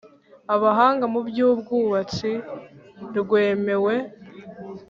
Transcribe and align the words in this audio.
abahanga 0.55 1.05
mu 1.13 1.19
by 1.27 1.37
ubwubatsi 1.49 2.31
rwemewe 3.17 3.95